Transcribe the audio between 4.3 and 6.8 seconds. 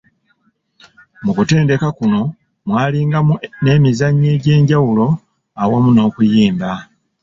egy'enjawulo awamu n'okuyimba